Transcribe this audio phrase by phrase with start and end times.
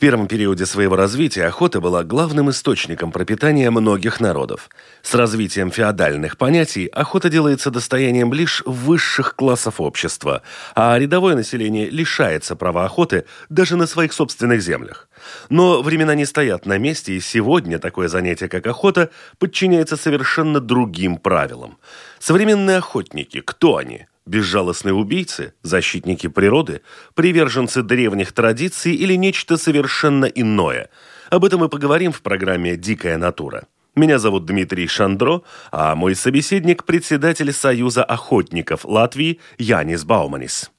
[0.00, 4.70] первом периоде своего развития охота была главным источником пропитания многих народов.
[5.02, 10.42] С развитием феодальных понятий охота делается достоянием лишь высших классов общества,
[10.74, 15.08] а рядовое население лишается права охоты даже на своих собственных землях.
[15.50, 21.18] Но времена не стоят на месте, и сегодня такое занятие, как охота, подчиняется совершенно другим
[21.18, 21.76] правилам.
[22.18, 24.06] Современные охотники, кто они?
[24.30, 26.82] Безжалостные убийцы, защитники природы,
[27.14, 30.88] приверженцы древних традиций или нечто совершенно иное?
[31.30, 33.64] Об этом мы поговорим в программе «Дикая натура».
[33.96, 40.70] Меня зовут Дмитрий Шандро, а мой собеседник– председатель Союза охотников Латвии Янис Бауманис.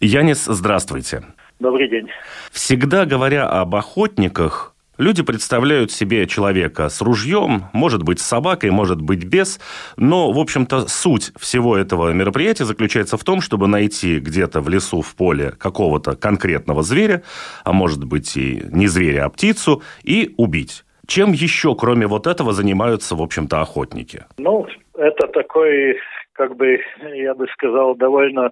[0.00, 1.24] Янис, здравствуйте.
[1.60, 2.08] Добрый день.
[2.50, 9.00] Всегда говоря об охотниках, Люди представляют себе человека с ружьем, может быть, с собакой, может
[9.00, 9.60] быть, без.
[9.96, 15.00] Но, в общем-то, суть всего этого мероприятия заключается в том, чтобы найти где-то в лесу,
[15.00, 17.22] в поле какого-то конкретного зверя,
[17.62, 20.84] а может быть и не зверя, а птицу, и убить.
[21.06, 24.24] Чем еще, кроме вот этого, занимаются, в общем-то, охотники?
[24.36, 25.96] Ну, это такой,
[26.32, 26.80] как бы,
[27.14, 28.50] я бы сказал, довольно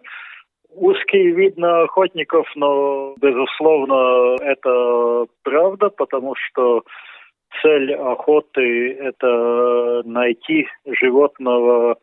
[0.76, 6.82] узкий вид на охотников, но, безусловно, это правда, потому что
[7.62, 11.96] цель охоты– это найти животного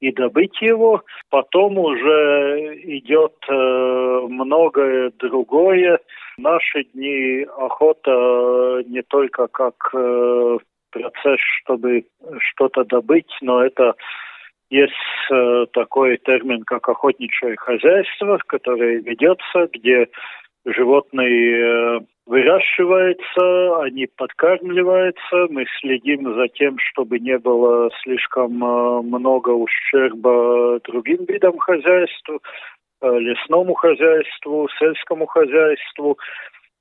[0.00, 1.02] и добыть его.
[1.30, 5.98] Потом уже идет э, многое другое.
[6.36, 10.58] В наши дни охота не только как э,
[10.90, 12.04] процесс, чтобы
[12.38, 13.94] что-то добыть, но это
[14.70, 14.92] есть
[15.30, 20.08] э, такой термин, как охотничье хозяйство, которое ведется, где
[20.66, 29.50] животные э, выращиваются, они подкармливаются, мы следим за тем, чтобы не было слишком э, много
[29.50, 32.38] ущерба другим видам хозяйства,
[33.00, 36.18] э, лесному хозяйству, сельскому хозяйству.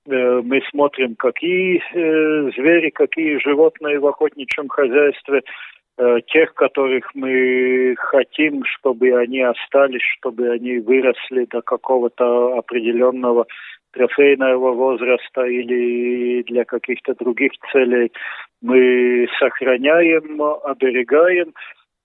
[0.09, 5.43] Э, мы смотрим, какие э, звери, какие животные в охотничьем хозяйстве
[6.27, 13.47] тех, которых мы хотим, чтобы они остались, чтобы они выросли до какого-то определенного
[13.91, 18.11] трофейного возраста или для каких-то других целей,
[18.61, 21.53] мы сохраняем, оберегаем.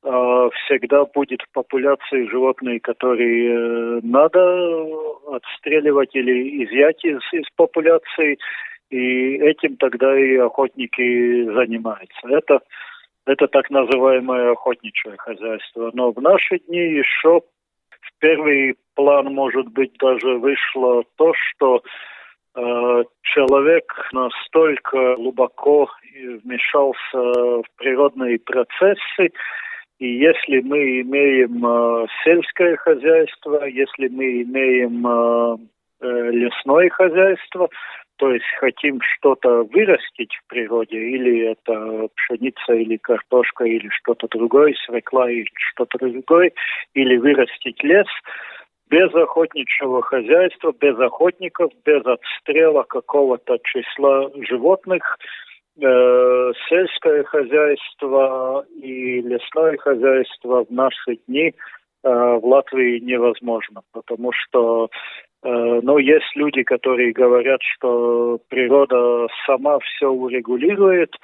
[0.05, 4.85] А, всегда будет в популяции животные, которые э, надо
[5.29, 8.37] отстреливать или изъять из, из популяции,
[8.91, 12.29] и этим тогда и охотники занимаются.
[12.29, 12.61] Это
[13.27, 15.91] это так называемое охотничье хозяйство.
[15.95, 17.41] Но в наши дни еще
[18.01, 21.83] в первый план, может быть, даже вышло то, что
[22.55, 25.89] э, человек настолько глубоко
[26.45, 29.33] вмешался в природные процессы,
[29.99, 35.57] и если мы имеем э, сельское хозяйство, если мы имеем э,
[36.01, 37.69] э лесное хозяйство,
[38.23, 44.77] то есть хотим что-то вырастить в природе, или это пшеница, или картошка, или что-то другое,
[44.87, 46.53] свекла, или что-то другое,
[46.95, 48.07] или вырастить лес,
[48.89, 55.19] без охотничьего хозяйства, без охотников, без отстрела какого-то числа животных,
[55.81, 64.91] э, сельское хозяйство и лесное хозяйство в наши дни э, в Латвии невозможно, потому что
[65.45, 71.17] но есть люди, которые говорят, что природа сама все урегулирует.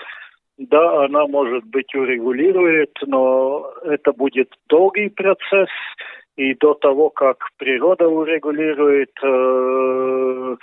[0.59, 5.71] Да, она, может быть, урегулирует, но это будет долгий процесс.
[6.37, 10.57] И до того, как природа урегулирует, э,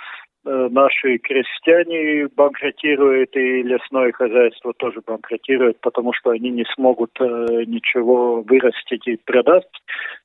[0.44, 8.42] э, наши крестьяне банкротируют, и лесное хозяйство тоже банкротирует, потому что они не смогут ничего
[8.42, 9.68] вырастить и продать.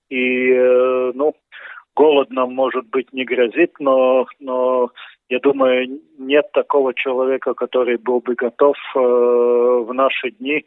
[0.09, 0.53] И,
[1.15, 1.33] ну,
[1.95, 4.89] голод нам, может быть, не грозит, но, но
[5.29, 10.63] я думаю, нет такого человека, который был бы готов э, в наши дни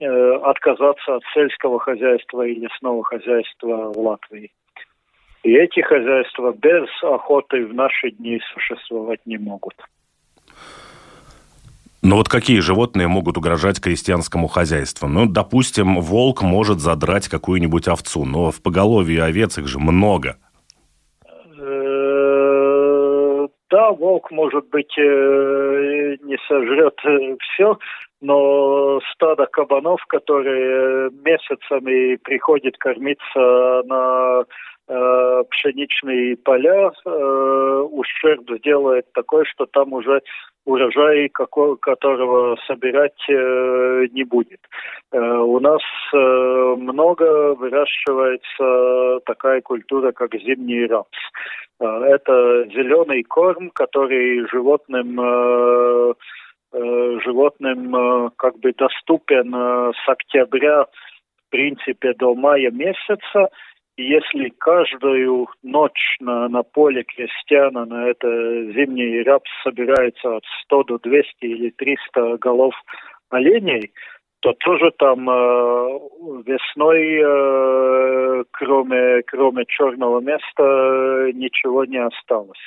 [0.00, 0.06] э,
[0.42, 4.50] отказаться от сельского хозяйства и лесного хозяйства в Латвии.
[5.42, 9.74] И эти хозяйства без охоты в наши дни существовать не могут.
[12.02, 15.08] Но вот какие животные могут угрожать крестьянскому хозяйству?
[15.08, 20.36] Ну, допустим, волк может задрать какую-нибудь овцу, но в поголовье овец их же много–
[23.70, 27.78] да, волк, может быть, э, не сожрет э, все,
[28.20, 34.44] но стадо кабанов, которые месяцами приходят кормиться на э,
[34.86, 40.22] пшеничные поля, э, ущерб сделает такой, что там уже
[40.66, 44.60] урожай, какой, которого собирать э, не будет.
[45.12, 45.80] Э, у нас
[46.12, 51.18] э, много выращивается такая культура, как зимний рапс.
[51.80, 56.14] Э, это зеленый корм, который животным э,
[56.72, 63.50] э, животным э, как бы доступен э, с октября в принципе до мая месяца
[63.96, 68.28] если каждую ночь на, на поле крестьяна на это
[68.72, 72.74] зимний ряб собирается от 100 до 200 или 300 голов
[73.30, 73.92] оленей,
[74.40, 75.98] то тоже там э,
[76.44, 82.60] весной, э, кроме, кроме черного места, ничего не осталось.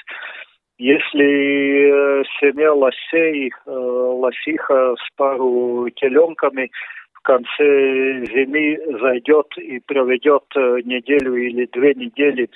[0.80, 6.72] Если э, семья лосей, э, лосиха с пару теленками–
[7.20, 12.50] в конце зимы зайдет и проведет э, неделю или две недели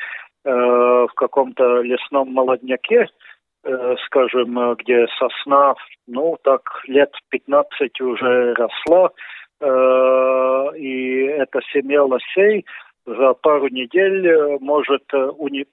[0.46, 3.08] э, в каком-то лесном молодняке,
[3.64, 5.76] э, скажем, где сосна,
[6.08, 9.12] ну, так лет 15 уже росла,
[10.76, 12.66] и эта семья лосей
[13.06, 15.66] за пару недель может уни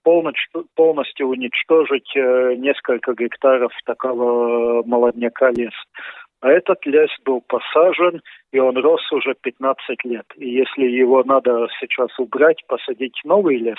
[0.76, 5.74] полностью уничтожить несколько гектаров такого молодняка леса.
[6.40, 8.22] А этот лес был посажен,
[8.52, 10.24] и он рос уже 15 лет.
[10.36, 13.78] И если его надо сейчас убрать, посадить новый лес,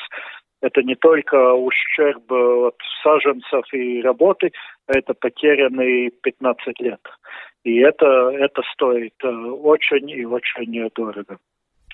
[0.61, 4.51] это не только ущерб от саженцев и работы,
[4.87, 6.99] а это потерянные 15 лет.
[7.63, 11.37] И это, это стоит э, очень и очень дорого.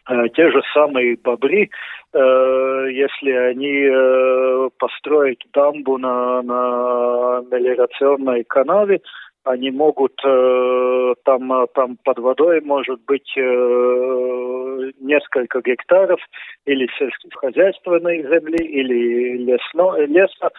[0.10, 1.70] Э, те же самые бобры,
[2.14, 9.02] э, если они построят дамбу на, на мелиорационной канаве,
[9.48, 16.20] они могут э, там, там под водой может быть э, несколько гектаров
[16.66, 20.50] или сельскохозяйственной земли, или лесно, леса,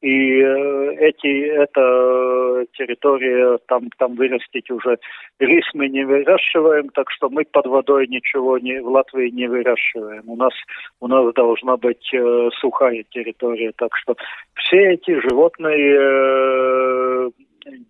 [0.00, 4.98] и э, эти, эта территория, там, там вырастить уже
[5.40, 10.22] рис мы не выращиваем, так что мы под водой ничего не, в Латвии не выращиваем.
[10.28, 10.52] У нас,
[11.00, 14.14] у нас должна быть э, сухая территория, так что
[14.54, 17.30] все эти животные э,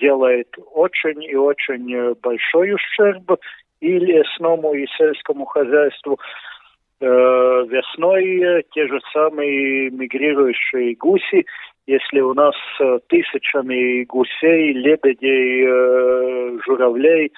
[0.01, 3.39] делает очень и очень э, большой ущерб
[3.81, 6.19] и лесному, и сельскому хозяйству.
[7.01, 11.47] Э, весной э, те же самые мигрирующие гуси,
[11.87, 12.55] если у нас
[13.09, 17.33] тысячами гусей, лебедей, журавлей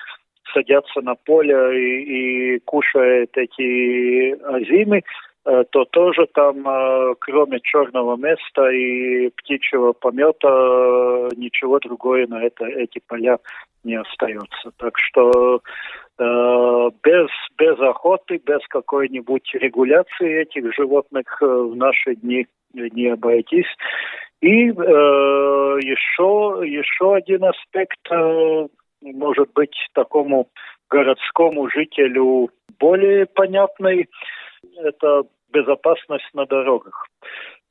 [0.52, 5.29] садятся на поле и, и кушают эти озимы, Э,
[5.70, 12.66] то тоже там, э, кроме черного места и птичьего помета, э, ничего другое на это,
[12.66, 13.38] эти поля
[13.84, 14.70] не остается.
[14.76, 15.60] Так что
[16.18, 23.74] без, без охоты, без какой-нибудь регуляции этих животных в наши дни не обойтись.
[24.40, 28.68] И э, еще, еще один аспект, э,
[29.02, 30.48] может быть, такому
[30.88, 34.08] городскому жителю более понятный
[34.76, 37.06] это безопасность на дорогах.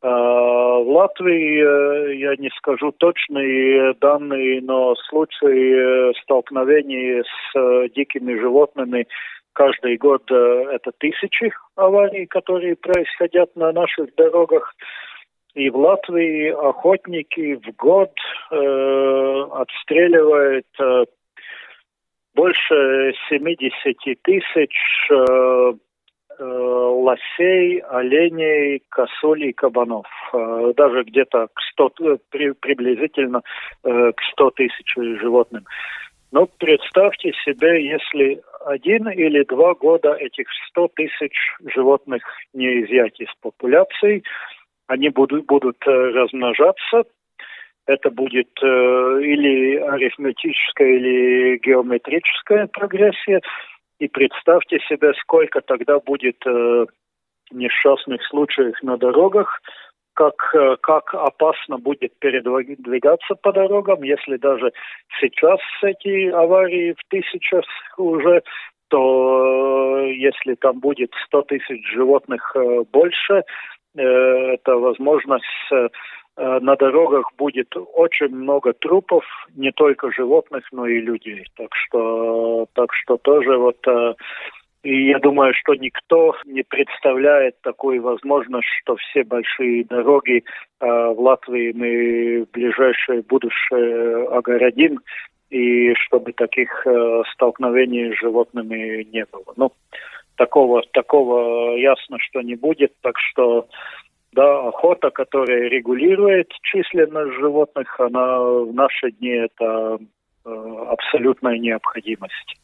[0.02, 8.40] А, в Латвии, э, я не скажу точные данные, но случаи столкновений с э, дикими
[8.40, 9.08] животными
[9.54, 10.36] каждый год э,
[10.72, 14.74] это тысячи аварий, которые происходят на наших дорогах.
[15.56, 18.14] И в Латвии охотники в год
[18.52, 21.06] э, отстреливают э,
[22.36, 24.78] больше 70 тысяч
[25.12, 25.74] э, Э,
[26.44, 30.06] лосей, оленей, косулей, кабанов.
[30.34, 33.42] Э, даже где-то к 100, э, при, приблизительно
[33.84, 35.66] к 100 тысяч животным.
[36.32, 41.34] Но представьте себе, если один или два года этих 100 тысяч
[41.74, 44.24] животных не изъять из популяции,
[44.88, 47.04] они будут, будут размножаться,
[47.90, 48.66] это будет э,
[49.24, 53.42] или арифметическая, или геометрическая прогрессия,
[54.00, 56.86] и представьте себе, сколько тогда будет э,
[57.52, 59.62] несчастных случаев на дорогах,
[60.14, 64.72] как, э, как опасно будет передвигаться по дорогам, если даже
[65.20, 67.66] сейчас эти аварии в тысячах
[67.98, 68.42] уже,
[68.90, 73.44] то э, если там будет 100 тысяч животных э, больше,
[73.96, 75.90] э, это возможность э,
[76.40, 81.46] на дорогах будет очень много трупов, не только животных, но и людей.
[81.58, 84.14] Так что, так что тоже вот э,
[84.84, 90.44] И я думаю, что никто не представляет такую возможность, что все большие дороги
[90.80, 95.00] э, в Латвии мы в ближайшее будущее огородим,
[95.50, 99.54] и чтобы таких э, столкновений с животными не было.
[99.58, 99.74] Ну,
[100.36, 103.68] такого, такого ясно, что не будет, так что
[104.34, 110.00] да, охота, которая регулирует численность животных, она в наши дни это
[110.46, 112.56] э, абсолютная необходимость.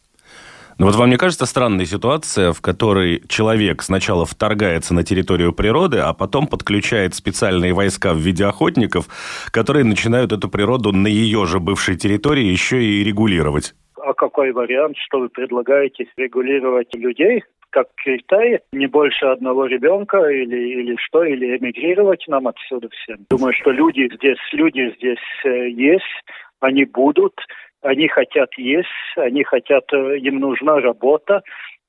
[0.77, 6.00] Но вот вам не кажется странной ситуация, в которой человек сначала вторгается на территорию природы,
[6.00, 9.05] а потом подключает специальные войска в виде охотников,
[9.51, 13.74] которые начинают эту природу на ее же бывшей территории еще и регулировать?
[14.01, 17.43] А какой вариант, что вы предлагаете регулировать людей?
[17.75, 23.17] Как в Китае, не больше одного ребенка или, или что, или эмигрировать нам отсюда всем.
[23.29, 26.24] Думаю, что люди здесь, люди здесь э, есть,
[26.62, 27.34] они будут,
[27.82, 31.41] они хотят есть, они хотят, э, им нужна работа.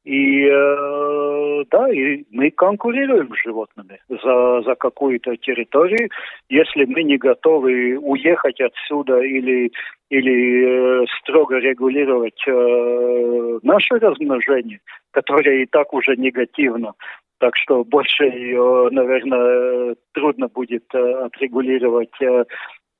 [0.07, 6.11] И э, да, и мы конкурируем с животными за, за какую-то территорию.
[6.49, 9.73] Если мы не готовы уехать отсюда или,
[10.11, 14.79] или э, строго регулировать э, наше размножение,
[15.11, 16.93] которое и так уже негативно,
[17.39, 22.45] так что больше ее, наверное, трудно будет э, отрегулировать, э,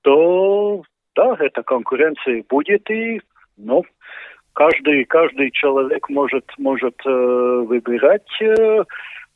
[0.03, 0.83] то
[1.15, 3.21] да, эта конкуренция будет, и
[3.57, 3.85] ну,
[4.57, 8.85] каждый, каждый человек может, может э, выбирать, э,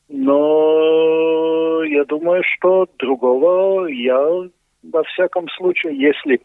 [0.09, 4.49] но я думаю, что другого я
[4.83, 6.41] во всяком случае, если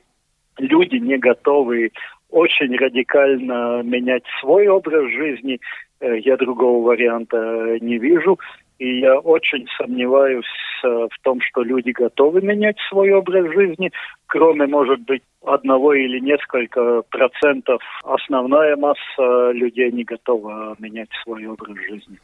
[0.57, 1.91] люди не готовы
[2.29, 5.61] очень радикально менять свой образ жизни,
[6.01, 8.37] э, я другого варианта не вижу.
[8.77, 10.45] И я очень сомневаюсь
[10.83, 13.91] э, в том, что люди готовы менять свой образ жизни,
[14.27, 17.81] кроме, может быть, одного или несколько процентов.
[18.03, 22.17] Основная масса людей не готова менять свой образ жизни.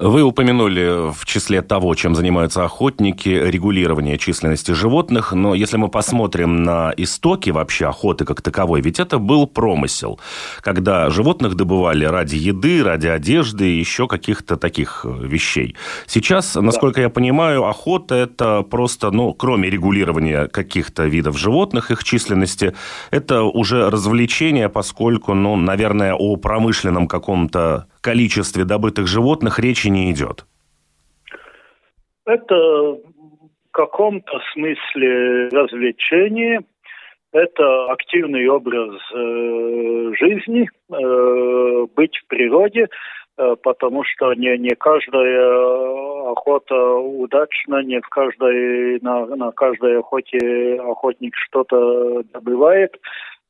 [0.00, 6.64] Вы упомянули в числе того, чем занимаются охотники, регулирование численности животных, но если мы посмотрим
[6.64, 10.18] на истоки вообще охоты как таковой, ведь это был промысел,
[10.62, 15.76] когда животных добывали ради еды, ради одежды и еще каких-то таких э, вещей.
[16.06, 22.74] Сейчас, насколько я понимаю, охота это просто, ну, кроме регулирования каких-то видов животных, их численности,
[23.12, 30.44] это уже развлечение, поскольку, ну, наверное, о промышленном каком-то количестве добытых животных речи не идет?
[32.26, 36.60] Это в каком-то смысле развлечение,
[37.32, 42.88] это активный образ э, жизни, э, быть в природе,
[43.36, 51.34] потому что не, не каждая охота удачна, не в каждой, на, на каждой охоте охотник
[51.36, 52.96] что-то добывает.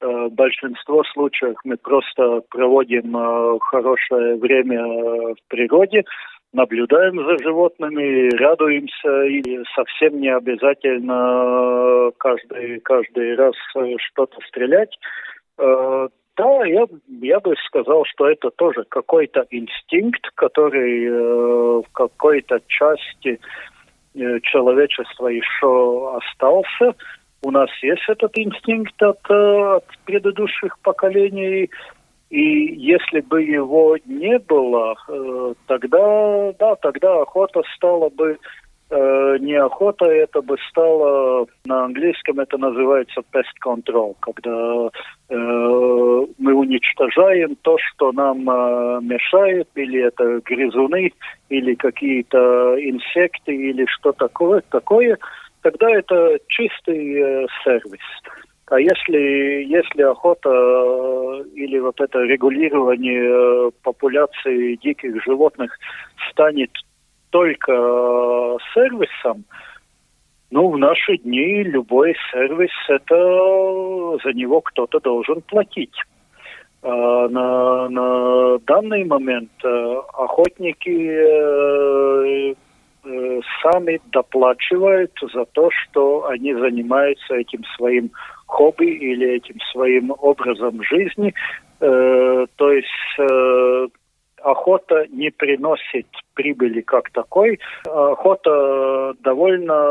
[0.00, 6.04] Э, большинство случаев мы просто проводим э, хорошее время э, в природе,
[6.52, 13.54] наблюдаем за животными, радуемся и совсем не обязательно каждый, каждый раз
[13.98, 14.96] что-то стрелять.
[16.36, 16.86] Да, я,
[17.20, 21.08] я бы сказал, что это тоже какой-то инстинкт, который
[21.82, 23.38] в какой-то части
[24.14, 26.94] человечества еще остался–
[27.44, 31.70] у нас есть этот инстинкт от, э, от предыдущих поколений,
[32.30, 38.38] и если бы его не было, э, тогда, да, тогда охота стала бы
[38.90, 44.88] э, не охота, это бы стало, на английском это называется pest control, когда
[45.28, 51.12] э, мы уничтожаем то, что нам э, мешает, или это грызуны,
[51.48, 55.18] или какие-то инсекты, или что такое, такое,
[55.62, 58.00] тогда это чистый э, сервис.
[58.66, 65.78] А если, если охота э, или вот это регулирование э, популяции диких животных
[66.30, 66.70] станет
[67.34, 69.44] только э, сервисом,
[70.52, 75.96] ну, в наши дни любой сервис, это за него кто-то должен платить.
[76.82, 82.54] А на, на данный момент э, охотники э,
[83.06, 88.10] Э, сами доплачивают за то, что они занимаются этим своим
[88.46, 91.34] хобби или этим своим образом жизни.
[91.80, 92.88] Э, то есть
[93.18, 93.88] э,
[94.44, 97.58] охота не приносит прибыли как такой.
[97.86, 99.88] Охота довольно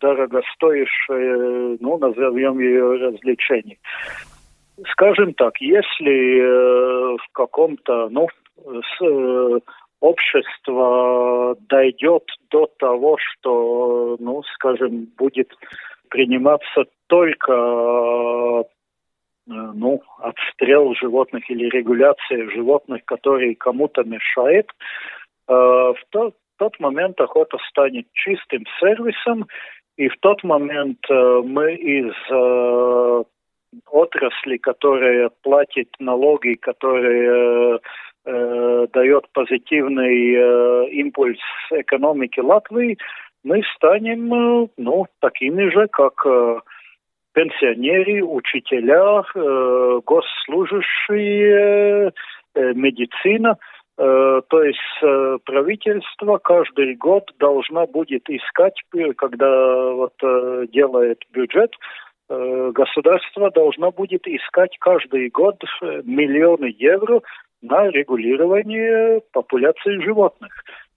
[0.00, 3.78] дорогостоящая, ну, назовем ее развлечение.
[4.92, 8.28] Скажем так, если э, в каком-то, ну,
[8.64, 9.60] с,
[10.00, 15.52] общество дойдет до того, что, ну, скажем, будет
[16.08, 18.62] приниматься только э,
[19.50, 24.70] ну, отстрел животных или регуляция животных, которые кому-то мешает,
[25.48, 29.46] э, в тот, тот момент охота станет чистым сервисом,
[29.96, 33.24] и в тот момент э, мы из э,
[33.90, 37.80] отрасли, которая платит налоги, которая
[38.24, 41.40] э, дает позитивный э, импульс
[41.70, 42.98] экономике Латвии,
[43.42, 46.60] мы станем э, ну, такими же, как э,
[47.32, 52.12] пенсионеры, учителя, э, госслужащие,
[52.54, 53.56] э, медицина.
[53.98, 54.78] Э, то есть
[55.44, 58.74] правительство каждый год должно будет искать,
[59.16, 60.14] когда вот
[60.72, 61.72] делает бюджет,
[62.28, 65.56] государство должно будет искать каждый год
[66.04, 67.20] миллионы евро
[67.60, 70.52] на регулирование популяции животных.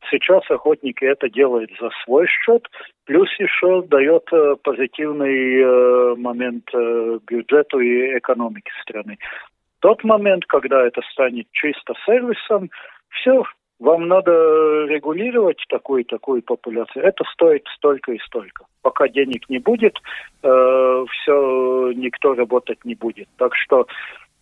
[0.10, 2.68] Сейчас охотники это делают за свой счет,
[3.06, 9.18] плюс еще дает э, позитивный э, момент э, бюджету и экономике страны.
[9.80, 12.70] Тот момент, когда это станет чисто сервисом,
[13.10, 13.44] все,
[13.80, 14.32] вам надо
[14.88, 17.04] регулировать такую такую популяцию.
[17.04, 18.66] Это стоит столько и столько.
[18.82, 19.98] Пока денег не будет,
[20.42, 23.28] э, все никто работать не будет.
[23.38, 23.88] Так что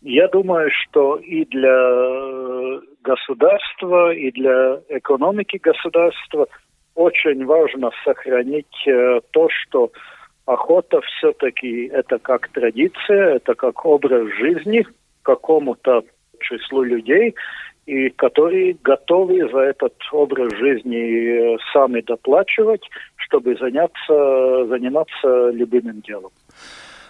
[0.02, 6.48] я думаю, что и для государства, и для экономики государства
[6.96, 9.92] очень важно сохранить э, то, что
[10.46, 14.86] охота все-таки это как традиция, это как образ жизни
[15.24, 16.04] какому-то
[16.40, 17.36] числу людей,
[17.86, 22.84] и которые готовы за этот образ жизни э, сами доплачивать,
[23.16, 26.32] чтобы заняться, заниматься любимым делом.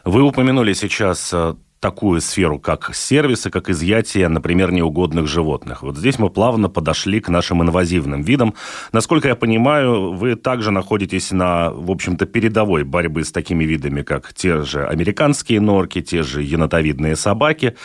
[0.06, 5.82] Вы упомянули сейчас э, такую сферу, как сервисы, как изъятие, например, неугодных животных.
[5.82, 8.54] Вот здесь мы плавно подошли к нашим инвазивным видам.
[8.94, 14.32] Насколько я понимаю, вы также находитесь на, в общем-то, передовой борьбы с такими видами, как
[14.34, 17.76] те же американские норки, те же енотовидные собаки.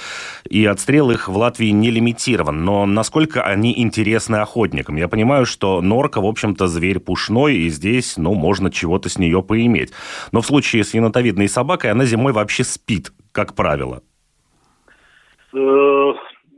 [0.49, 2.65] И отстрел их в Латвии не лимитирован.
[2.65, 4.97] Но насколько они интересны охотникам?
[4.97, 9.43] Я понимаю, что норка, в общем-то, зверь пушной, и здесь, ну, можно чего-то с нее
[9.43, 9.93] поиметь.
[10.33, 14.01] Но в случае с енотовидной собакой она зимой вообще спит как правило?
[15.55, 16.13] Э,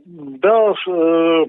[0.05, 1.45] да, э,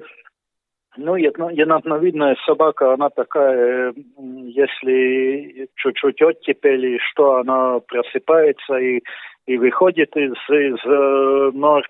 [0.97, 9.03] ну, енотновидная собака, она такая, если чуть-чуть оттепели, что она просыпается и,
[9.47, 11.85] и выходит из, из э, нор.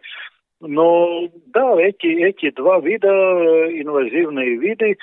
[0.60, 4.98] Но да, эти, эти два вида, инвазивные виды,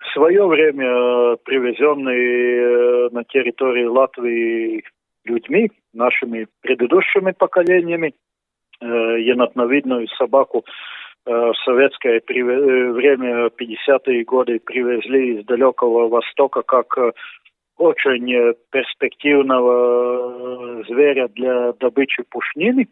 [0.00, 4.82] в свое время привезенные на территории Латвии
[5.26, 8.14] людьми, нашими предыдущими поколениями.
[8.80, 10.64] Енотновидную собаку
[11.24, 16.94] в советское время, 50-е годы, привезли из далекого Востока как
[17.78, 22.88] очень перспективного зверя для добычи пушнины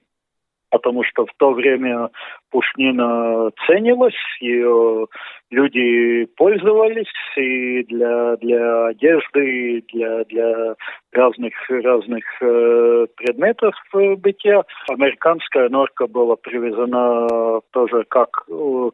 [0.75, 2.11] потому что в то время
[2.51, 5.07] пушнина ценилась, ее
[5.53, 10.75] люди пользовались и для, для одежды, и для, для
[11.13, 13.75] разных, разных э, предметов
[14.19, 14.65] бытия.
[14.89, 18.31] Американская норка была привезена тоже как,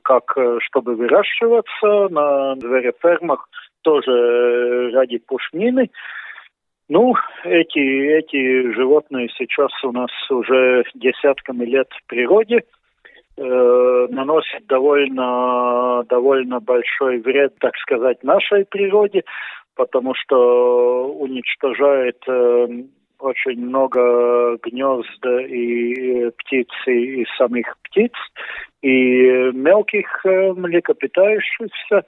[0.03, 3.49] как чтобы выращиваться на зверефермах,
[3.83, 5.91] тоже ради пушнины.
[6.91, 7.79] Ну, эти,
[8.19, 12.65] эти животные сейчас у нас уже десятками лет в природе
[13.37, 19.23] э, наносят довольно, довольно большой вред, так сказать, нашей природе,
[19.77, 22.67] потому что уничтожает э,
[23.21, 28.15] очень много гнезд и птиц, и самих птиц,
[28.83, 32.05] и мелких э, млекопитающихся.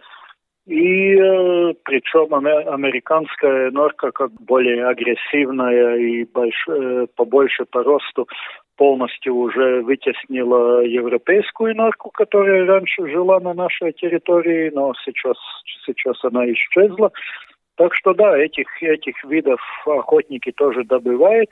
[0.67, 8.29] И э, причем американская норка как более агрессивная и больш, э, побольше по росту
[8.77, 15.37] полностью уже вытеснила европейскую норку, которая раньше жила на нашей территории, но сейчас,
[15.85, 17.11] сейчас она исчезла.
[17.77, 21.51] Так что да, этих, этих видов охотники тоже добывают.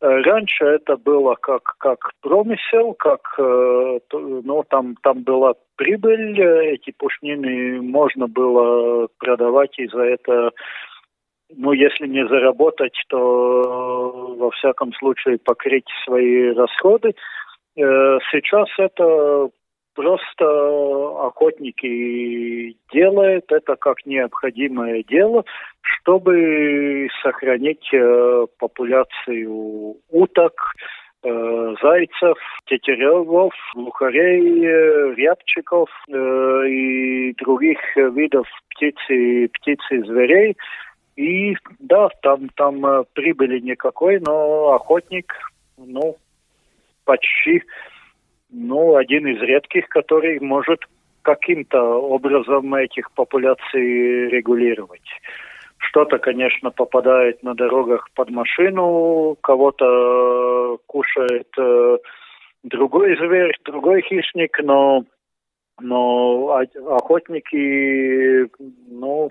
[0.00, 6.74] Э, раньше это было как, как промысел, как, э, ну, там, там была прибыль, э,
[6.74, 10.50] эти пушнины можно было продавать, и за это,
[11.56, 17.14] ну, если не заработать, то во всяком случае покрыть свои расходы.
[17.76, 19.48] Сейчас это
[19.94, 25.44] просто охотники делают это как необходимое дело,
[25.80, 30.74] чтобы сохранить э, популяцию уток,
[31.22, 40.56] э, зайцев, тетеревов, глухарей, э, рябчиков и других видов птиц и, птиц и зверей.
[41.16, 45.32] И да, там, там э, прибыли никакой, но охотник,
[45.76, 46.16] ну,
[47.04, 47.62] почти
[48.54, 50.80] ну, один из редких, который может
[51.22, 55.08] каким-то образом этих популяций регулировать.
[55.78, 61.98] Что-то, конечно, попадает на дорогах под машину, кого-то кушает э,
[62.62, 65.04] другой зверь, другой хищник, но,
[65.80, 68.48] но охотники,
[68.88, 69.30] ну,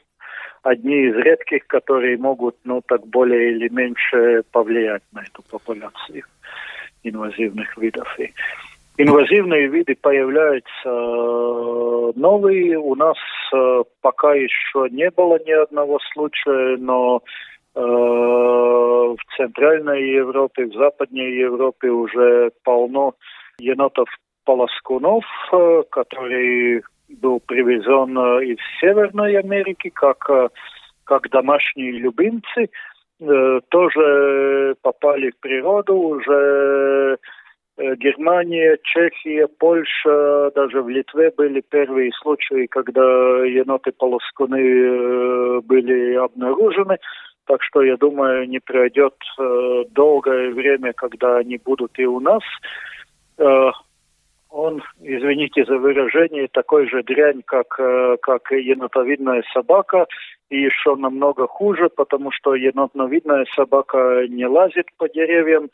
[0.63, 6.23] одни из редких, которые могут, ну, так более или меньше повлиять на эту популяцию
[7.03, 8.07] инвазивных видов.
[8.19, 8.31] И
[8.97, 12.77] инвазивные виды появляются э, новые.
[12.77, 13.17] У нас
[13.53, 17.21] э, пока еще не было ни одного случая, но
[17.75, 23.15] э, в Центральной Европе, в Западной Европе уже полно
[23.59, 24.09] енотов
[24.45, 25.23] полоскунов,
[25.89, 26.83] который
[27.21, 30.51] был привезен из Северной Америки как,
[31.05, 32.69] как домашние любимцы.
[33.69, 37.17] Тоже попали в природу уже Э,
[37.77, 43.01] Германия, Чехия, Польша, даже в Литве были первые случаи, когда
[43.45, 46.97] еноты-полоскуны э, были обнаружены.
[47.45, 52.43] Так что, я думаю, не пройдет э, долгое время, когда они будут и у нас.
[54.49, 60.05] Он, извините за выражение, такой же дрянь, как, как енотовидная собака,
[60.51, 65.69] и еще намного хуже, потому что енотновидная собака не лазит по деревьям,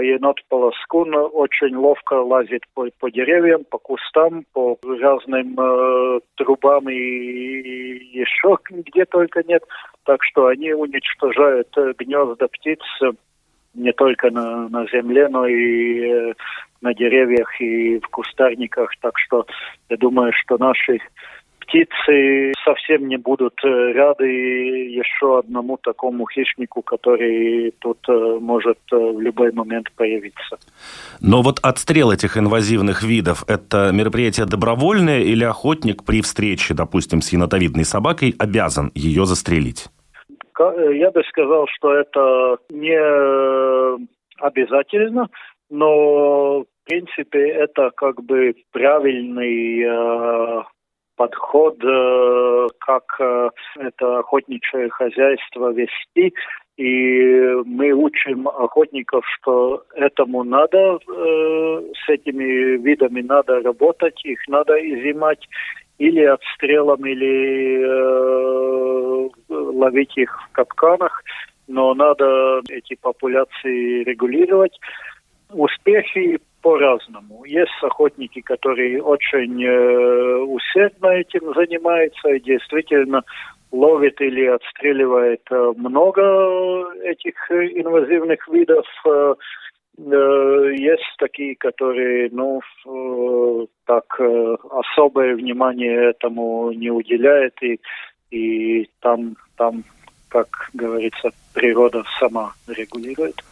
[0.00, 6.94] енот полоскун очень ловко лазит по, по деревьям, по кустам, по разным э, трубам и,
[6.94, 9.62] и еще где только нет.
[10.04, 13.12] Так что они уничтожают э, гнезда птиц э,
[13.74, 16.34] не только на, на земле, но и э,
[16.80, 18.90] на деревьях и в кустарниках.
[19.00, 19.46] Так что
[19.88, 20.98] я думаю, что наши
[21.72, 28.96] птицы совсем не будут э, рады еще одному такому хищнику, который тут э, может э,
[28.96, 30.58] в любой момент появиться.
[31.20, 37.32] Но вот отстрел этих инвазивных видов– это мероприятие добровольное или охотник при встрече, допустим, с
[37.32, 39.86] енотовидной собакой обязан ее застрелить?
[40.58, 42.96] Я бы сказал, что это не
[44.38, 45.28] обязательно,
[45.70, 50.64] но в принципе это как бы правильный
[51.22, 56.34] подход, э, как э, это охотничье хозяйство вести.
[56.76, 64.74] И мы учим охотников, что этому надо, э, с этими видами надо работать, их надо
[64.74, 65.46] изымать
[65.98, 67.84] или отстрелом, или
[69.48, 71.22] ловить их в капканах.
[71.68, 74.76] Но надо эти популяции регулировать.
[75.50, 77.44] Успехи по-разному.
[77.44, 83.22] Есть охотники, которые очень э, усердно этим занимаются и действительно
[83.72, 86.22] ловит или отстреливает э, много
[87.02, 88.86] этих инвазивных видов.
[89.06, 89.34] Э,
[89.98, 97.80] э, есть такие, которые, ну, э, так э, особое внимание этому не уделяют и,
[98.30, 99.84] и там, там,
[100.28, 103.42] как говорится, природа сама регулирует.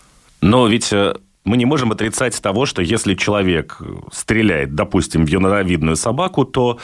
[0.43, 1.13] Но ведь э,
[1.45, 3.79] мы не можем отрицать того, что если человек
[4.13, 6.79] стреляет, допустим, в юноровидную собаку, то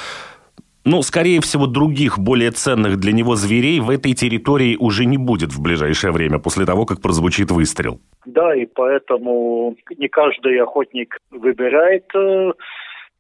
[0.87, 5.51] ну, скорее всего, других, более ценных для него зверей в этой территории уже не будет
[5.51, 7.99] в ближайшее время, после того, как прозвучит выстрел.
[8.25, 12.53] Да, и поэтому не каждый охотник выбирает э,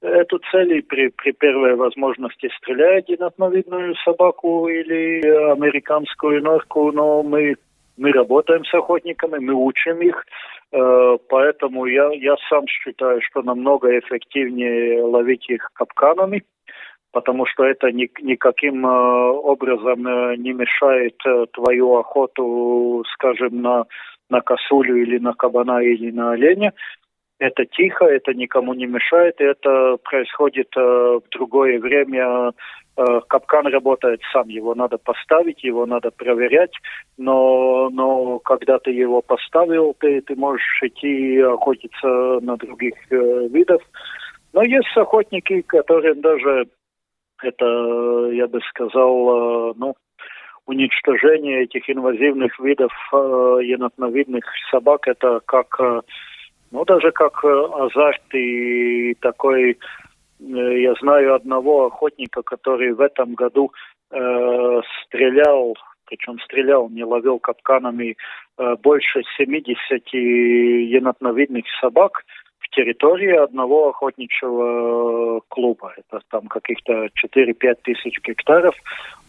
[0.01, 7.57] эту цель и при, при первой возможности стреляет единотновидную собаку или американскую норку, но мы,
[7.97, 10.25] мы работаем с охотниками, мы учим их,
[10.71, 16.43] поэтому я, я сам считаю, что намного эффективнее ловить их капканами,
[17.13, 21.17] потому что это ни, никаким э, образом э, не мешает
[21.53, 23.85] твою охоту, скажем, на,
[24.29, 26.73] на косулю или на кабана или на оленя.
[27.39, 32.53] Это тихо, это никому не мешает, и это происходит в другое время
[32.99, 36.73] Э, капкан работает сам, его надо поставить, его надо проверять,
[37.19, 42.07] но, но когда ты его поставил, ты, ты можешь идти охотиться
[42.41, 43.83] на других э, видов.
[44.55, 46.69] Но есть охотники, которым даже
[47.43, 49.95] это, я бы сказал, э, ну,
[50.65, 53.17] уничтожение этих инвазивных видов э,
[53.63, 56.01] енотновидных собак, это как, э,
[56.77, 59.79] ну, даже как э, азарт и такой
[60.41, 63.73] Э, я знаю одного охотника, который в этом году
[64.11, 65.75] э, стрелял,
[66.07, 68.17] причем стрелял, не ловил капканами
[68.59, 72.25] э, больше 70 енотновидных собак
[72.59, 75.95] в территории одного охотничьего клуба.
[75.97, 78.75] Это там каких-то 4-5 тысяч гектаров.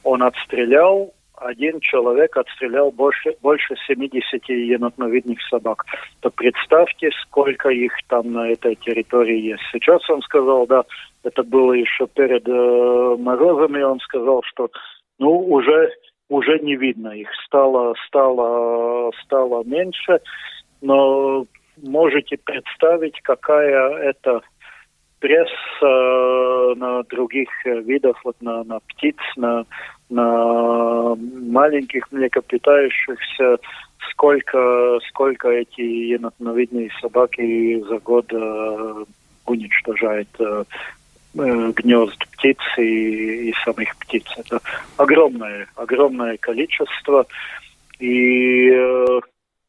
[0.03, 5.85] Он отстрелял, один человек отстрелял больше, больше 70 енотновидных собак.
[6.21, 9.63] То представьте, сколько их там на этой территории есть.
[9.71, 10.83] Сейчас он сказал, да,
[11.23, 14.69] это было еще перед э, морозами, он сказал, что
[15.19, 15.91] ну уже
[16.29, 20.19] уже не видно их, стало стало стало меньше,
[20.81, 21.45] но
[21.81, 24.41] можете представить, какая это
[25.19, 25.49] пресс
[25.81, 29.65] э, на других видах, вот на, на птиц, на,
[30.09, 33.57] на маленьких млекопитающихся,
[34.11, 39.05] сколько, сколько эти енотновидные собаки за год э,
[39.45, 40.63] уничтожают э,
[41.35, 44.25] э, гнезд птиц и, и самих птиц.
[44.37, 44.59] Это
[44.97, 47.25] огромное, огромное количество.
[47.99, 48.71] И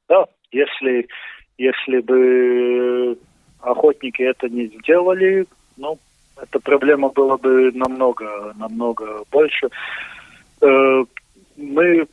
[0.09, 1.09] да, если,
[1.57, 3.19] если бы
[3.61, 5.47] охотники это не сделали,
[5.77, 5.99] ну,
[6.41, 9.69] эта проблема была бы намного, намного больше.
[10.61, 11.05] Э,
[11.57, 12.07] мы,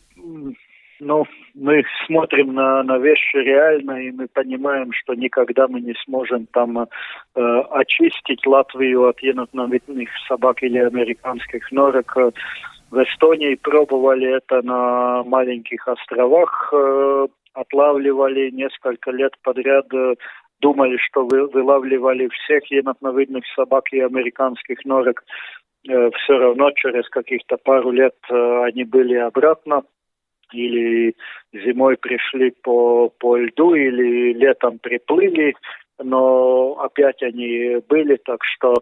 [0.99, 6.45] ну, мы смотрим на, на вещи реально, и мы понимаем, что никогда мы не сможем
[6.47, 6.85] там э,
[7.71, 12.15] очистить Латвию от енотновидных собак или американских норок.
[12.91, 20.15] В Эстонии пробовали это на маленьких островах, э, отлавливали несколько лет подряд э,
[20.61, 25.23] думали, что вы, вылавливали всех енотновидных собак и американских норок,
[25.85, 29.83] все равно через каких-то пару лет э, они были обратно
[30.53, 31.15] или
[31.53, 35.55] зимой пришли по, по льду, или летом приплыли,
[35.99, 38.75] но опять они были, так что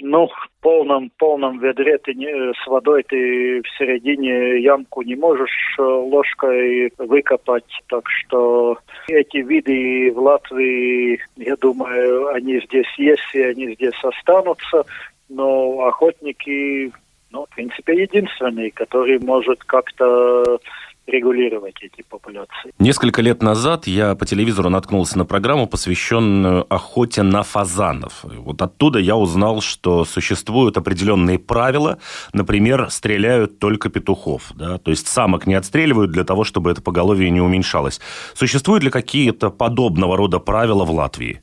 [0.00, 5.76] ну, в полном, полном ведре ты не, с водой ты в середине ямку не можешь
[5.78, 7.80] э, ложкой выкопать.
[7.88, 8.76] Так что
[9.08, 14.84] эти виды в Латвии, я думаю, они здесь есть и они здесь останутся.
[15.28, 16.92] Но охотники,
[17.30, 20.58] ну, в принципе, единственные, которые может как-то
[21.06, 22.72] регулировать эти популяции.
[22.78, 28.24] Несколько лет назад я по телевизору наткнулся на программу, посвященную охоте на фазанов.
[28.24, 31.98] Вот оттуда я узнал, что существуют определенные правила.
[32.32, 34.52] Например, стреляют только петухов.
[34.54, 34.78] Да?
[34.78, 38.00] То есть самок не отстреливают для того, чтобы это поголовье не уменьшалось.
[38.34, 41.42] Существуют ли какие-то подобного рода правила в Латвии?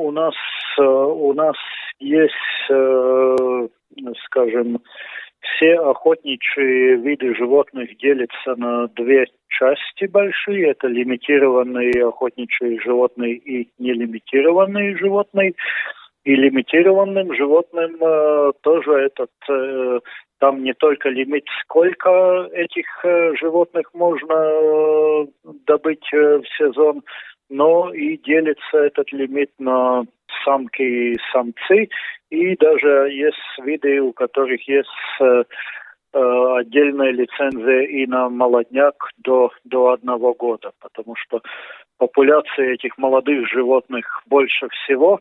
[0.00, 0.34] У нас,
[0.78, 1.56] э, у нас
[1.98, 3.68] есть, э,
[4.24, 4.78] скажем,
[5.40, 10.70] все охотничьи виды животных делятся на две части большие.
[10.70, 15.52] Это лимитированные охотничьи животные и нелимитированные животные.
[16.24, 20.02] И лимитированным животным э, тоже этот
[20.38, 22.86] там не только лимит, сколько этих
[23.38, 25.26] животных можно
[25.66, 27.02] добыть в сезон,
[27.50, 30.04] но и делится этот лимит на
[30.44, 31.88] самки и самцы,
[32.30, 34.88] и даже есть виды, у которых есть
[35.20, 35.44] э,
[36.14, 41.42] э, отдельная лицензия и на молодняк до, до одного года, потому что
[41.98, 45.20] популяция этих молодых животных больше всего,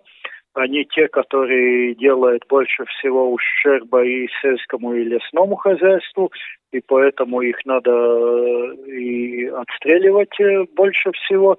[0.54, 6.32] они те, которые делают больше всего ущерба и сельскому, и лесному хозяйству,
[6.72, 10.38] и поэтому их надо э, и отстреливать
[10.76, 11.58] больше всего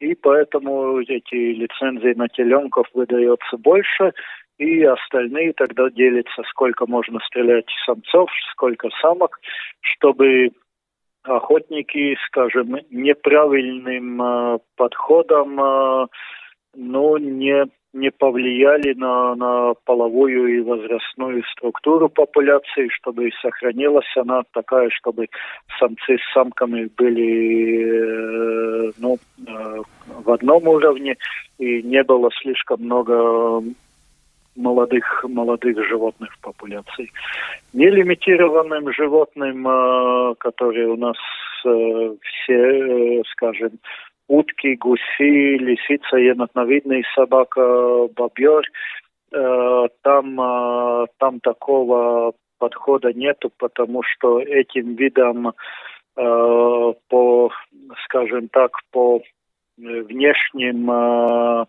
[0.00, 4.12] и поэтому эти лицензии на теленков выдается больше,
[4.58, 9.38] и остальные тогда делятся, сколько можно стрелять самцов, сколько самок,
[9.80, 10.50] чтобы
[11.22, 16.06] охотники, скажем, неправильным э, подходом, э,
[16.74, 24.90] ну, не не повлияли на, на половую и возрастную структуру популяции, чтобы сохранилась она такая,
[24.90, 25.28] чтобы
[25.78, 29.82] самцы с самками были э, ну, э,
[30.24, 31.16] в одном уровне
[31.58, 33.62] и не было слишком много
[34.54, 37.10] молодых, молодых животных в популяции.
[37.72, 41.16] Нелимитированным животным, э, которые у нас
[41.64, 43.70] все, скажем,
[44.28, 48.64] утки, гуси, лисица, енотновидный собака, бобер.
[49.32, 55.52] Э, там, э, там такого подхода нету, потому что этим видом э,
[56.16, 57.50] по,
[58.04, 59.20] скажем так, по
[59.76, 61.66] внешним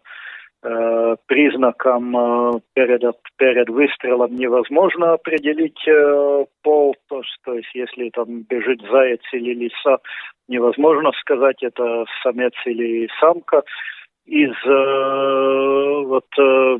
[1.28, 3.02] признакам э, перед,
[3.38, 7.22] перед выстрелом невозможно определить э, пол, то,
[7.54, 10.00] есть если там бежит заяц или лиса,
[10.48, 13.64] невозможно сказать, это самец или самка.
[14.26, 16.78] Из э, вот э,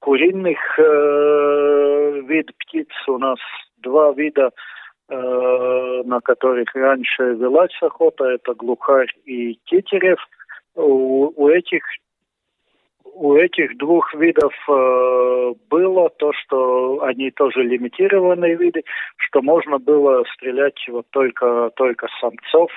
[0.00, 3.38] куриных э, вид птиц у нас
[3.78, 4.50] два вида,
[5.08, 10.18] э, на которых раньше велась охота, это глухарь и тетерев.
[10.74, 11.82] У, у этих
[13.16, 18.82] у этих двух видов э, было то, что они тоже лимитированные виды,
[19.16, 22.70] что можно было стрелять вот только, только самцов,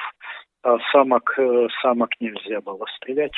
[0.64, 3.34] а самок, э, самок нельзя было стрелять.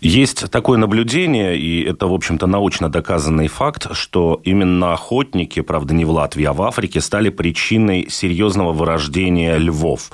[0.00, 6.04] Есть такое наблюдение, и это, в общем-то, научно доказанный факт, что именно охотники, правда, не
[6.04, 10.10] в Латвии, а в Африке, стали причиной серьезного вырождения львов.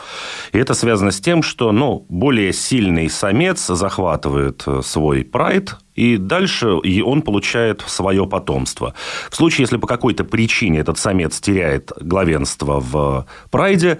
[0.52, 6.16] И это связано с тем, что ну, более сильный самец захватывает э, свой прайд, и
[6.16, 6.68] дальше
[7.04, 8.94] он получает свое потомство.
[9.30, 13.98] В случае, если по какой-то причине этот самец теряет главенство в прайде,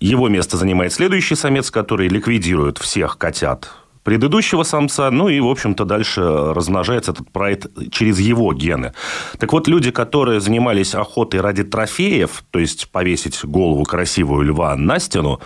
[0.00, 3.70] его место занимает следующий самец, который ликвидирует всех котят
[4.06, 8.92] предыдущего самца, ну и, в общем-то, дальше размножается этот прайд через его гены.
[9.36, 15.00] Так вот, люди, которые занимались охотой ради трофеев, то есть повесить голову красивую льва на
[15.00, 15.40] стену,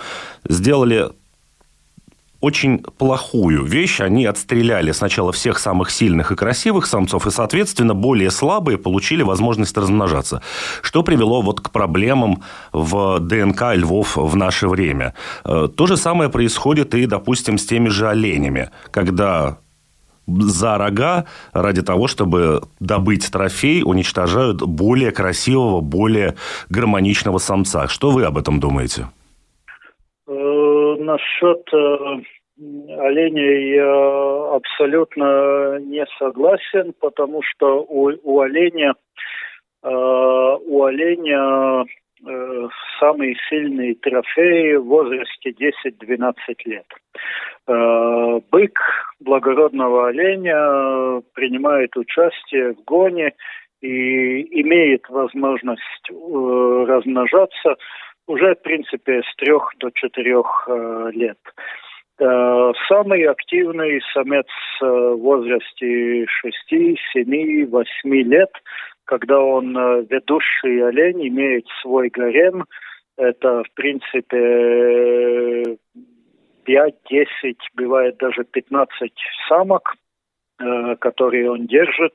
[0.47, 1.09] сделали
[2.41, 4.01] очень плохую вещь.
[4.01, 9.77] Они отстреляли сначала всех самых сильных и красивых самцов, и, соответственно, более слабые получили возможность
[9.77, 10.43] размножаться.
[10.83, 15.15] Что привело вот к проблемам в ДНК львов в наше время.
[15.45, 19.59] Э, то же самое происходит и, допустим, с теми же оленями, когда
[20.27, 26.37] за рога ради того, чтобы добыть трофей, уничтожают более красивого, более
[26.69, 27.89] гармоничного самца.
[27.89, 29.09] Что вы об этом думаете?
[31.01, 31.97] Насчет э,
[32.99, 38.95] оленей я абсолютно не согласен, потому что у, у оленя
[39.83, 42.69] э, у оленя э,
[43.01, 46.35] самые сильные трофеи в возрасте 10-12
[46.67, 46.87] лет.
[48.51, 48.81] Бык
[49.21, 53.33] благородного оленя принимает участие в гоне
[53.81, 57.77] и имеет возможность размножаться
[58.31, 61.39] уже, в принципе, с трех до четырех э, лет.
[62.21, 64.47] Э, самый активный самец
[64.81, 66.57] э, в возрасте 6,
[67.13, 68.51] 7, 8 лет,
[69.05, 69.75] когда он
[70.09, 72.65] ведущий олень, имеет свой гарем,
[73.17, 75.77] это, в принципе,
[76.65, 79.13] 5, 10, бывает даже 15
[79.49, 79.97] самок,
[81.01, 82.15] которые он держит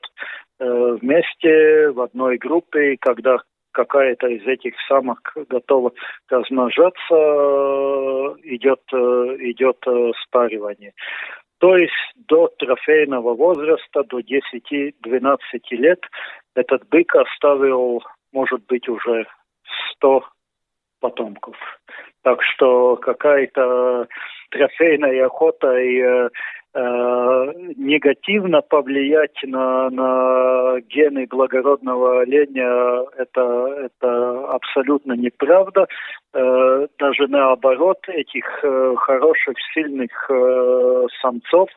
[0.60, 3.39] вместе в одной группе, когда
[3.75, 5.91] какая-то из этих самок готова
[6.29, 7.15] размножаться,
[8.43, 9.77] идет, идет
[10.23, 10.93] спаривание.
[11.59, 15.38] То есть до трофейного возраста, до 10-12
[15.71, 15.99] лет,
[16.55, 19.25] этот бык оставил, может быть, уже
[19.95, 20.23] 100
[21.01, 21.55] потомков.
[22.23, 24.07] Так что какая-то
[24.49, 26.29] трофейная охота и э, Э,
[26.75, 35.88] негативно повлиять на, на гены благородного оленя, это, это абсолютно неправда.
[36.33, 40.11] Э, даже наоборот, этих э, хороших, сильных
[41.21, 41.69] самцов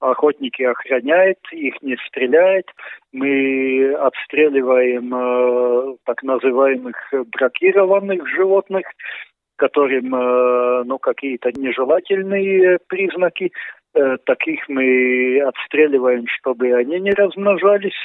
[0.00, 2.66] охотники охраняют, их не стреляют.
[3.12, 6.96] Мы отстреливаем так называемых
[7.32, 8.84] бракированных животных,
[9.56, 10.08] которым
[10.88, 13.48] ну, какие-то нежелательные признаки Э,
[14.24, 17.98] таких мы отстреливаем, чтобы они не размножались.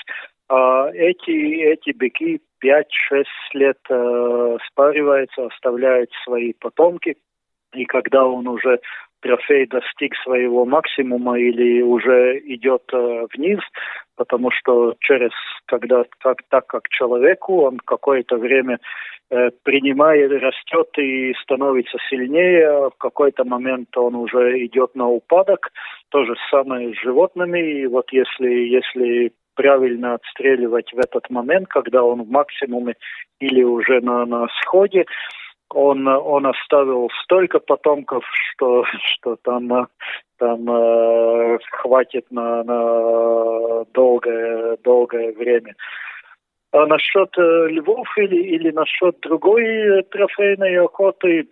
[0.50, 7.18] А эти, эти быки 5-6 лет э, спариваются, оставляют свои потомки.
[7.74, 8.80] И когда он уже
[9.20, 13.60] трофей достиг своего максимума или уже идет э, вниз,
[14.16, 15.32] потому что через,
[15.66, 18.78] когда, как, так как человеку, он какое-то время э,
[19.64, 25.72] принимает, растет и становится сильнее, а в какой-то момент он уже идет на упадок.
[26.10, 27.60] То же самое с животными.
[27.60, 32.94] И вот если, если правильно отстреливать в этот момент, когда он в максимуме
[33.40, 35.06] или уже на, на сходе,
[35.74, 39.88] он, он оставил столько потомков, что, что там,
[40.38, 45.76] там э, хватит на, на долгое, долгое время.
[46.78, 51.48] А насчет э, львов или, или насчет другой трофейной охоты,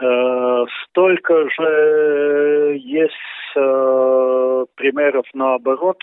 [0.00, 5.98] э, столько же есть э, примеров наоборот,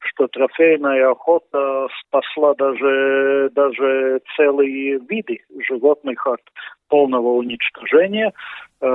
[0.00, 6.42] что трофейная охота спасла даже, даже целые виды животных от
[6.88, 8.34] полного уничтожения.
[8.82, 8.88] Э,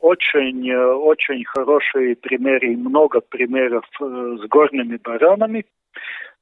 [0.00, 5.64] очень, очень хорошие примеры много примеров э, с горными баранами, э,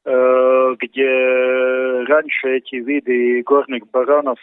[0.05, 1.09] где
[2.09, 4.39] раньше эти виды горных баранов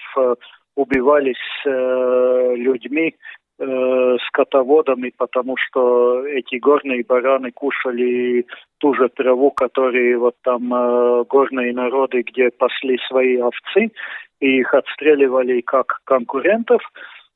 [0.76, 3.16] убивались людьми
[3.60, 8.46] э, скотоводами, потому что эти горные бараны кушали
[8.80, 13.92] ту же траву, которую вот там э, горные народы, где пасли свои овцы,
[14.40, 16.82] и их отстреливали как конкурентов.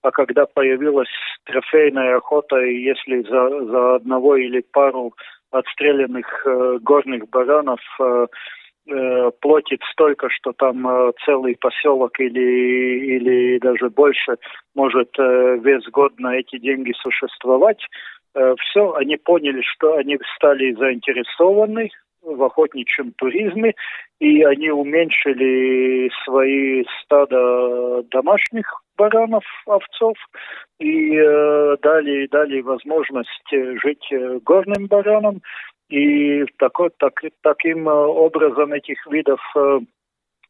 [0.03, 1.07] А когда появилась
[1.45, 5.13] трофейная охота, и если за, за одного или пару
[5.49, 8.27] отстрелянных э, горных баранов э,
[8.89, 14.35] э, платит столько, что там э, целый поселок или, или даже больше
[14.75, 17.79] может э, весь год на эти деньги существовать.
[18.35, 21.91] Э, все, они поняли, что они стали заинтересованы
[22.21, 23.73] в охотничьем туризме,
[24.19, 30.17] и они уменьшили свои стада домашних баранов, овцов,
[30.79, 35.41] и э, дали, дали возможность жить э, горным баранам,
[35.89, 39.79] и такой, так, таким э, образом этих видов э,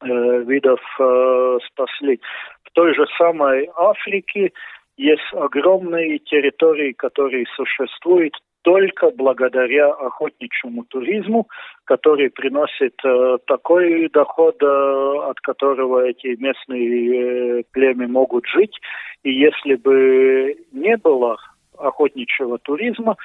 [0.01, 2.19] э, видов э, спасли.
[2.63, 4.51] В той же самой Африке
[4.97, 11.47] есть огромные территории, которые существуют только благодаря охотничьему туризму,
[11.85, 18.79] который приносит э, такой доход, э, от которого эти местные э, племя могут жить.
[19.23, 21.37] И если бы не было
[21.77, 23.17] охотничьего туризма,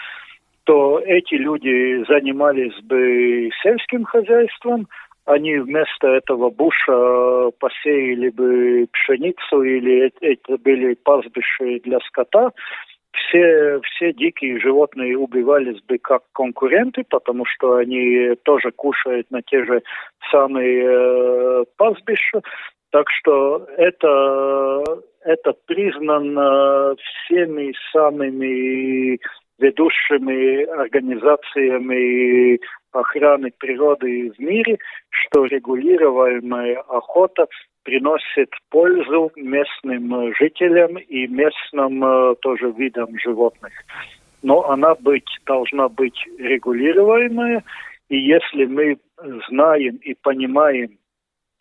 [0.64, 4.88] то эти люди занимались бы сельским хозяйством,
[5.24, 12.50] они вместо этого буша посеяли бы пшеницу или это были пастбища для скота,
[13.12, 19.64] все, все дикие животные убивались бы как конкуренты, потому что они тоже кушают на те
[19.64, 19.82] же
[20.30, 22.42] самые э, пастбища.
[22.90, 24.84] Так что это,
[25.22, 29.18] это признано всеми самыми
[29.58, 32.60] ведущими организациями
[32.92, 34.78] охраны природы в мире,
[35.10, 37.46] что регулируемая охота
[37.88, 43.72] приносит пользу местным жителям и местным э, тоже видам животных.
[44.42, 47.64] Но она быть, должна быть регулируемая,
[48.10, 48.98] и если мы
[49.48, 50.98] знаем и понимаем,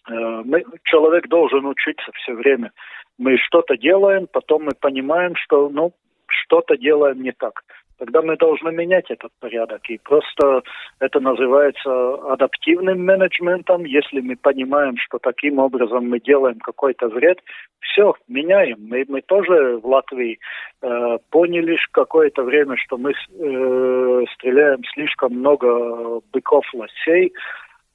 [0.09, 2.71] э, мы, человек должен учиться все время.
[3.17, 5.93] Мы что-то делаем, потом мы понимаем, что ну,
[6.27, 7.63] что-то делаем не так
[7.97, 9.81] тогда мы должны менять этот порядок.
[9.89, 10.63] И просто
[10.99, 13.85] это называется адаптивным менеджментом.
[13.85, 17.39] Если мы понимаем, что таким образом мы делаем какой-то вред,
[17.79, 18.77] все, меняем.
[18.87, 20.39] Мы, мы тоже в Латвии
[20.81, 27.33] э, поняли какое-то время, что мы э, стреляем слишком много быков лосей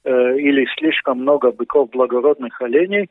[0.03, 3.09] э, или слишком много быков благородных оленей.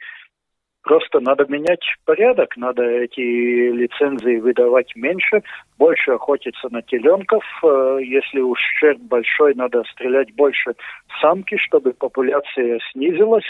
[0.83, 5.43] Просто надо менять порядок, надо эти лицензии выдавать меньше,
[5.78, 7.45] больше охотиться на теленков.
[7.62, 10.74] Э, если ущерб большой, надо стрелять больше
[11.20, 13.47] самки, чтобы популяция снизилась,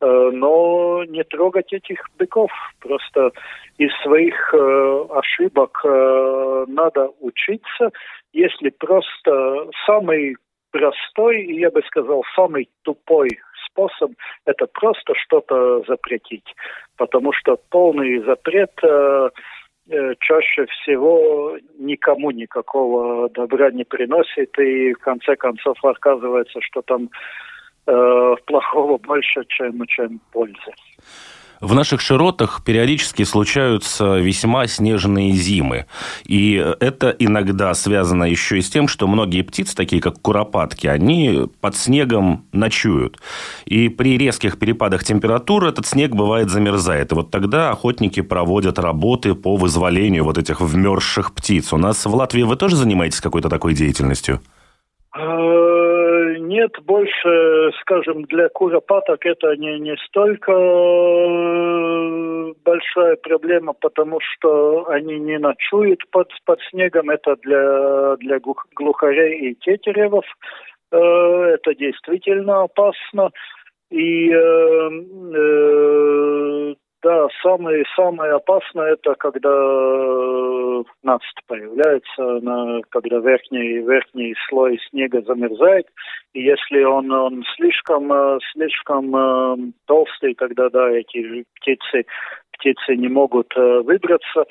[0.00, 2.52] э, но не трогать этих быков.
[2.78, 3.32] Просто
[3.78, 7.90] из своих э, ошибок надо учиться.
[8.32, 10.36] Если просто самый
[10.70, 13.28] простой, я бы сказал, самый тупой
[13.76, 14.12] способ–
[14.46, 16.54] это просто что-то запретить.
[16.96, 19.28] Потому что полный запрет э,
[19.90, 27.10] э, чаще всего никому никакого добра не приносит, и в конце концов оказывается, что там
[27.86, 30.72] э, плохого больше, чем, чем пользы.
[31.60, 35.86] В наших широтах периодически случаются весьма снежные зимы.
[36.24, 41.48] И это иногда связано еще и с тем, что многие птицы, такие как куропатки, они
[41.60, 43.18] под снегом ночуют.
[43.64, 47.12] И при резких перепадах температуры этот снег бывает замерзает.
[47.12, 51.72] И вот тогда охотники проводят работы по вызволению вот этих вмерзших птиц.
[51.72, 54.40] У нас в Латвии вы тоже занимаетесь какой-то такой деятельностью?
[56.46, 61.34] Нет, больше, скажем, для куропаток это не, не столько э,
[62.64, 67.10] большая проблема, потому что они не ночуют под, под снегом.
[67.10, 68.38] Это для, для
[68.76, 70.24] глухарей и тетеревов.
[70.92, 73.30] Э, это действительно опасно.
[73.90, 74.90] И э,
[75.34, 76.74] э,
[77.06, 85.22] да, самое, самое опасное это когда э, наст появляется, на, когда верхний, верхний слой снега
[85.22, 85.86] замерзает.
[86.32, 92.06] И если он, он слишком, э, слишком э, толстый, тогда да, эти птицы,
[92.58, 94.44] птицы не могут выбраться.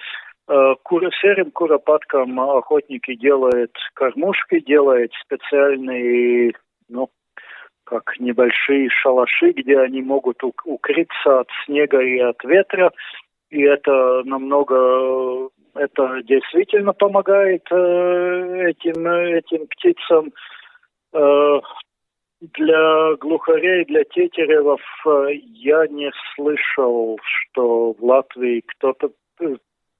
[0.84, 6.54] Кур, серым куропаткам охотники делают кормушки, делают специальные
[6.88, 7.10] ну,
[7.86, 12.92] как небольшие шалаши, где они могут укрыться от снега и от ветра.
[13.50, 20.34] И это намного, это действительно помогает э, этим, этим птицам.
[21.14, 21.62] Э,
[22.42, 29.58] для глухарей, для тетеревов э, я не слышал, что в Латвии кто-то, в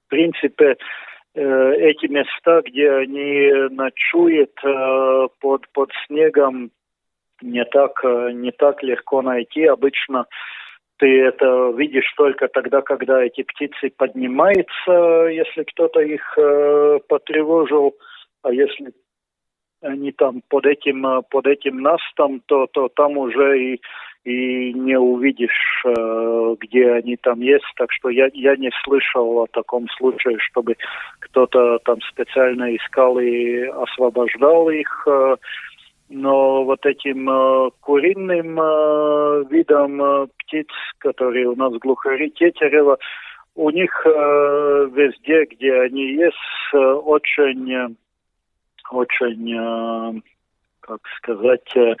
[0.08, 0.76] принципе,
[1.34, 6.70] эти места, где они ночуют под, под снегом,
[7.42, 9.64] не так, э, не так легко найти.
[9.64, 10.26] Обычно
[10.98, 17.96] ты это видишь только тогда, когда эти птицы поднимаются, если кто-то их э, потревожил,
[18.42, 18.92] а если
[19.82, 23.80] они там под этим, под этим настом, то, то там уже и
[24.26, 27.64] и не увидишь, э, где они там есть.
[27.76, 30.76] Так что я, я не слышал о таком случае, чтобы
[31.20, 35.06] кто-то там специально искал и освобождал их.
[35.06, 35.36] Э,
[36.08, 38.54] но вот этим э, куриным
[39.48, 42.98] видом птиц, которые у нас глухари Тетерева,
[43.54, 47.96] у них везде, где они есть, очень
[48.90, 50.22] очень
[50.86, 51.94] как сказать, э,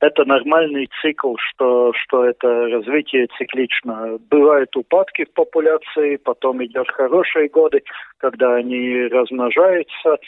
[0.00, 4.18] это нормальный цикл, что, что это развитие циклично.
[4.30, 7.82] Бывают упадки в популяции, потом идет хорошие годы,
[8.18, 10.18] когда они размножаются,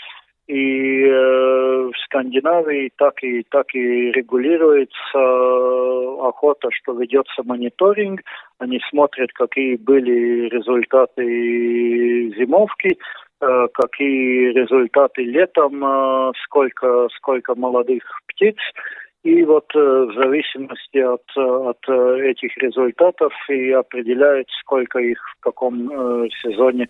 [0.46, 8.20] и э, в Скандинавии так и так и регулируется э, охота, что ведется мониторинг.
[8.58, 11.24] Они смотрят, какие были результаты
[12.36, 12.98] зимовки,
[13.44, 18.56] Э, какие результаты летом, э, сколько, сколько молодых птиц.
[19.22, 21.88] И вот э, в зависимости от, от
[22.20, 26.88] этих результатов и определяет, сколько их в каком сезоне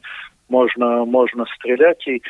[0.49, 2.07] можно, можно стрелять.
[2.07, 2.23] И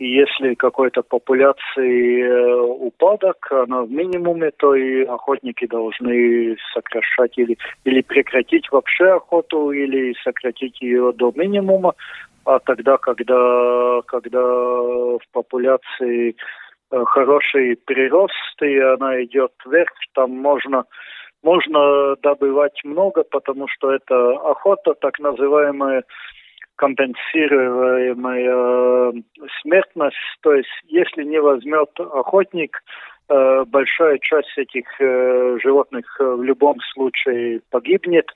[0.00, 2.22] если какой-то популяции
[2.62, 10.14] упадок, она в минимуме, то и охотники должны сокращать или, или прекратить вообще охоту, или
[10.24, 11.94] сократить ее до минимума,
[12.46, 16.34] а тогда, когда, когда в популяции
[16.90, 20.84] э, хороший прирост, и она идет вверх, там можно,
[21.42, 26.04] можно добывать много, потому что это охота, так называемая
[26.80, 29.12] компенсируемая э,
[29.60, 30.16] смертность.
[30.40, 32.82] То есть, если не возьмет охотник,
[33.28, 34.86] э, большая часть этих
[35.62, 38.26] животных в любом случае погибнет,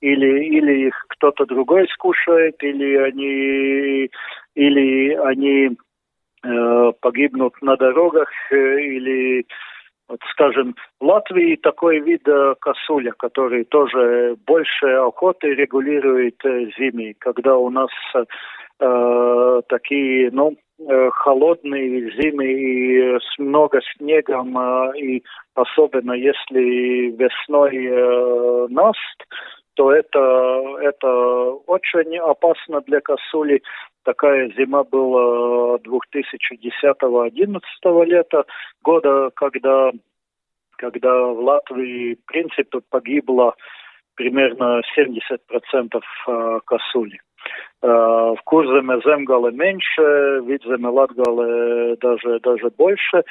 [0.00, 4.10] или, или их кто-то другой скушает, или они,
[4.56, 5.70] или они
[6.44, 9.46] э, погибнут на дорогах, э, или,
[10.12, 17.16] вот, скажем, в Латвии такой вид э, косуля, который тоже больше охоты регулирует э, зимой,
[17.18, 24.54] когда у нас э, такие, ну, э, холодные зимы и с много снегом,
[24.96, 25.22] и
[25.54, 29.24] особенно если весной э, наст,
[29.74, 30.18] то это,
[30.80, 31.08] это
[31.66, 33.62] очень опасно для косули.
[34.04, 37.60] Такая зима была 2010-2011
[38.04, 38.44] лета,
[38.82, 39.90] года, когда,
[40.76, 43.56] когда в Латвии, в принципе, погибло
[44.14, 47.18] примерно 70% а, косули.
[47.82, 53.24] А, в Курземе Земгале меньше, в Видземе Латгале даже, даже больше.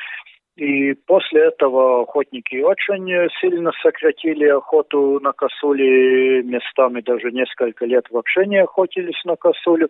[0.57, 8.45] И после этого охотники очень сильно сократили охоту на косули, местами даже несколько лет вообще
[8.45, 9.89] не охотились на косулю.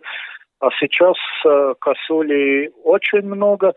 [0.60, 3.74] А сейчас э, косули очень много,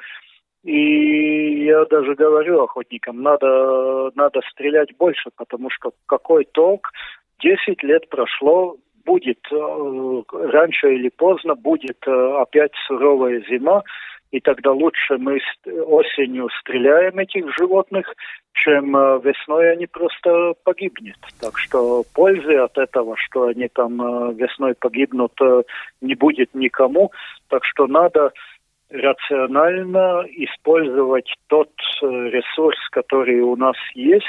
[0.64, 6.92] и я даже говорю охотникам, надо, надо стрелять больше, потому что какой толк?
[7.40, 13.84] Десять лет прошло, будет э, раньше или поздно, будет э, опять суровая зима,
[14.36, 18.14] и тогда лучше мы осенью стреляем этих животных,
[18.52, 21.16] чем э, весной они просто погибнут.
[21.40, 25.64] Так что пользы от этого, что они там э, весной погибнут, э,
[26.02, 27.14] не будет никому.
[27.48, 28.34] Так что надо
[28.90, 31.72] рационально использовать тот
[32.02, 34.26] ресурс, который у нас есть,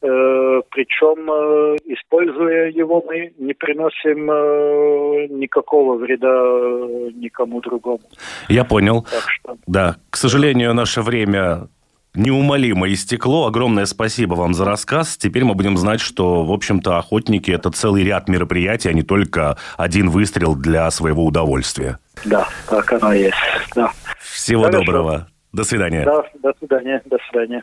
[0.00, 6.28] причем, э, используя его, мы не приносим э, никакого вреда
[7.14, 8.00] никому другому.
[8.48, 9.06] Я понял.
[9.26, 9.56] что...
[9.66, 11.68] Да, к сожалению, наше время
[12.14, 13.46] неумолимо истекло.
[13.46, 15.16] Огромное спасибо вам за рассказ.
[15.16, 19.56] Теперь мы будем знать, что, в общем-то, охотники– это целый ряд мероприятий, а не только
[19.76, 21.98] один выстрел для своего удовольствия.
[22.24, 23.36] Да, так оно и есть,
[23.74, 23.92] да.
[24.20, 24.78] Всего Хорошо.
[24.78, 25.28] доброго.
[25.52, 26.04] До свидания.
[26.04, 27.62] Да, до свидания, до свидания.